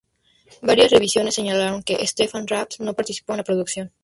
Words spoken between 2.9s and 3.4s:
participó en